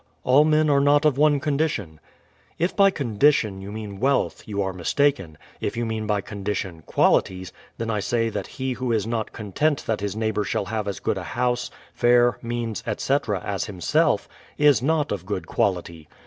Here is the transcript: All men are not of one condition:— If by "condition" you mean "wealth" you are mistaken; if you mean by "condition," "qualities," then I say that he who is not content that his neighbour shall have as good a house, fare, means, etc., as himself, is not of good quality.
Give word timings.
All 0.23 0.45
men 0.45 0.67
are 0.67 0.79
not 0.79 1.05
of 1.05 1.19
one 1.19 1.39
condition:— 1.39 1.99
If 2.57 2.75
by 2.75 2.89
"condition" 2.89 3.61
you 3.61 3.71
mean 3.71 3.99
"wealth" 3.99 4.41
you 4.47 4.59
are 4.63 4.73
mistaken; 4.73 5.37
if 5.59 5.77
you 5.77 5.85
mean 5.85 6.07
by 6.07 6.21
"condition," 6.21 6.81
"qualities," 6.87 7.53
then 7.77 7.91
I 7.91 7.99
say 7.99 8.29
that 8.29 8.47
he 8.57 8.73
who 8.73 8.91
is 8.91 9.05
not 9.05 9.31
content 9.31 9.85
that 9.85 10.01
his 10.01 10.15
neighbour 10.15 10.43
shall 10.43 10.65
have 10.65 10.87
as 10.87 10.99
good 10.99 11.19
a 11.19 11.23
house, 11.37 11.69
fare, 11.93 12.39
means, 12.41 12.81
etc., 12.87 13.43
as 13.45 13.65
himself, 13.65 14.27
is 14.57 14.81
not 14.81 15.11
of 15.11 15.23
good 15.27 15.45
quality. 15.45 16.07